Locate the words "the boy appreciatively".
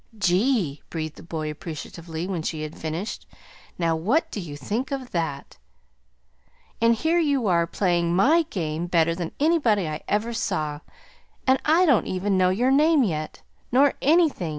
1.17-2.25